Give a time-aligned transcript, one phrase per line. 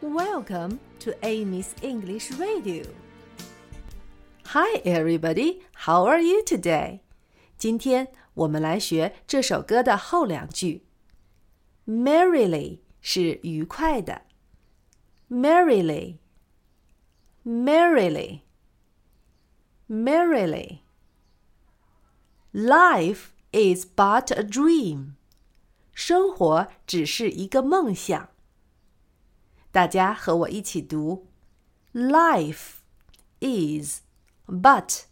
[0.00, 2.84] Welcome to Amy's English Radio.
[4.46, 5.62] Hi, everybody.
[5.86, 7.00] How are you today?
[7.58, 10.84] 今天我们来学这首歌的后两句。
[11.86, 14.22] Merrily 是愉快的，
[15.30, 16.18] merrily,
[17.44, 18.40] merrily,
[19.88, 20.80] merrily.
[22.52, 25.12] Life is but a dream.
[25.92, 28.30] 生活只是一个梦想。
[29.70, 31.26] 大家和我一起读：
[31.92, 32.76] Life
[33.40, 34.00] is
[34.46, 35.02] but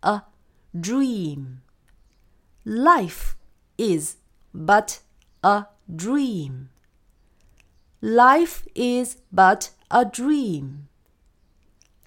[0.00, 0.22] a
[0.74, 1.58] dream.
[2.64, 3.34] Life
[3.76, 4.16] is
[4.52, 4.98] but
[5.42, 6.68] a dream.
[8.00, 10.88] Life is but a dream.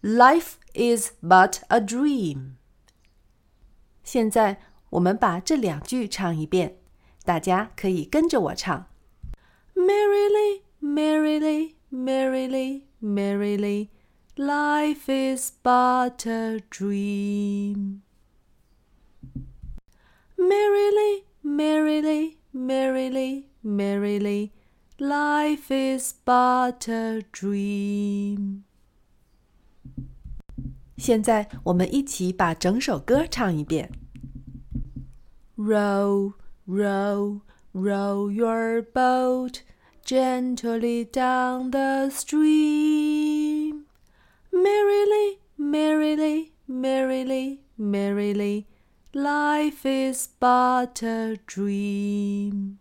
[0.02, 2.56] Life is but a dream.
[4.04, 6.78] 现在我们把这两句唱一遍，
[7.24, 8.88] 大家可以跟着我唱：
[9.76, 13.90] Merrily, merrily merrily, merrily,
[14.38, 18.02] life is but a dream.
[20.38, 24.52] Merrily, merrily, merrily, merrily,
[25.00, 28.64] life is but a dream.
[30.98, 33.92] 现在我们一起把整首歌唱一遍。
[35.58, 36.34] Row,
[36.66, 37.42] row,
[37.74, 39.62] row your boat
[40.09, 43.85] gently down the stream.
[44.51, 48.67] Merrily, merrily, merrily, merrily,
[49.13, 52.79] life is but a dream.